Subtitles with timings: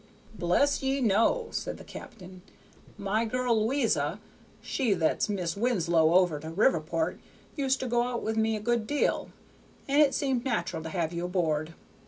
[0.33, 0.99] "Bless ye!
[0.99, 2.41] no," said the captain.
[2.97, 4.19] "My girl Lo'isa,
[4.59, 7.19] she that's Mis Winslow over to Riverport,
[7.55, 9.29] used to go out with me a good deal,
[9.87, 11.75] and it seemed natural to have you aboard.